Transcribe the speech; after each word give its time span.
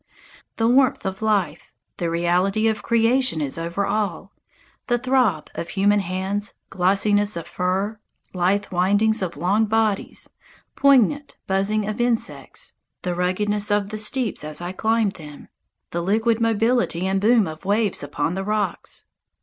The 0.57 0.67
warmth 0.67 1.05
of 1.05 1.21
life, 1.21 1.71
the 1.97 2.09
reality 2.09 2.67
of 2.67 2.81
creation 2.81 3.39
is 3.39 3.59
over 3.59 3.85
all 3.85 4.31
the 4.87 4.97
throb 4.97 5.47
of 5.53 5.69
human 5.69 5.99
hands, 5.99 6.55
glossiness 6.71 7.37
of 7.37 7.45
fur, 7.47 7.99
lithe 8.33 8.65
windings 8.71 9.21
of 9.21 9.37
long 9.37 9.65
bodies, 9.67 10.31
poignant 10.75 11.37
buzzing 11.45 11.87
of 11.87 12.01
insects, 12.01 12.73
the 13.03 13.13
ruggedness 13.13 13.69
of 13.69 13.89
the 13.89 13.99
steeps 13.99 14.43
as 14.43 14.59
I 14.59 14.71
climb 14.71 15.09
them, 15.11 15.49
the 15.91 16.01
liquid 16.01 16.41
mobility 16.41 17.05
and 17.05 17.21
boom 17.21 17.45
of 17.45 17.63
waves 17.63 18.01
upon 18.01 18.33
the 18.33 18.43
rocks. 18.43 19.05